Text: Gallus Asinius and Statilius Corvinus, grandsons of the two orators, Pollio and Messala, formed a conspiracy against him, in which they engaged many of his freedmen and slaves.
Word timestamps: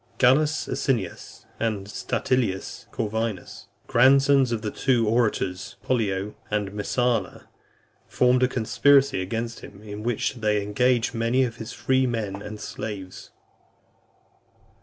Gallus 0.17 0.67
Asinius 0.67 1.45
and 1.59 1.87
Statilius 1.87 2.87
Corvinus, 2.89 3.67
grandsons 3.85 4.51
of 4.51 4.63
the 4.63 4.71
two 4.71 5.07
orators, 5.07 5.75
Pollio 5.83 6.33
and 6.49 6.71
Messala, 6.71 7.43
formed 8.07 8.41
a 8.41 8.47
conspiracy 8.47 9.21
against 9.21 9.59
him, 9.59 9.83
in 9.83 10.01
which 10.01 10.37
they 10.37 10.59
engaged 10.63 11.13
many 11.13 11.43
of 11.43 11.57
his 11.57 11.71
freedmen 11.71 12.41
and 12.41 12.59
slaves. 12.59 13.29